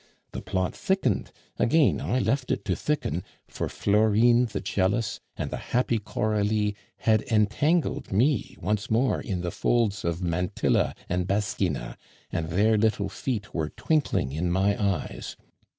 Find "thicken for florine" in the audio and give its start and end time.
2.75-4.45